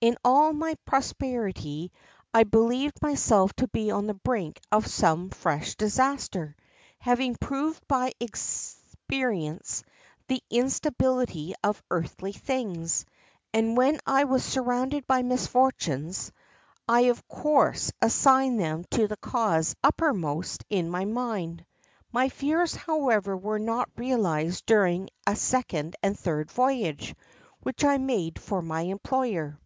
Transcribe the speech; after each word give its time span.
In 0.00 0.16
all 0.24 0.52
my 0.52 0.76
prosperity 0.84 1.90
I 2.32 2.44
believed 2.44 3.02
myself 3.02 3.52
to 3.54 3.66
be 3.66 3.90
on 3.90 4.06
the 4.06 4.14
brink 4.14 4.60
of 4.70 4.86
some 4.86 5.30
fresh 5.30 5.74
disaster, 5.74 6.54
having 7.00 7.34
proved 7.34 7.82
by 7.88 8.12
experience 8.20 9.82
the 10.28 10.40
instability 10.50 11.54
of 11.64 11.82
earthly 11.90 12.30
things; 12.32 13.06
and 13.52 13.76
when 13.76 13.98
I 14.06 14.22
was 14.22 14.44
surrounded 14.44 15.04
by 15.08 15.22
misfortunes, 15.22 16.30
I 16.86 17.06
of 17.10 17.26
course 17.26 17.90
assigned 18.00 18.60
them 18.60 18.84
to 18.92 19.08
the 19.08 19.16
cause 19.16 19.74
uppermost 19.82 20.62
in 20.70 20.88
my 20.90 21.06
mind. 21.06 21.66
My 22.12 22.28
fears, 22.28 22.72
however, 22.76 23.36
were 23.36 23.58
not 23.58 23.90
realised 23.96 24.64
during 24.64 25.08
a 25.26 25.34
second 25.34 25.96
and 26.04 26.16
third 26.16 26.52
voyage 26.52 27.16
which 27.64 27.84
I 27.84 27.98
made 27.98 28.38
for 28.40 28.62
my 28.62 28.82
employer. 28.82 29.58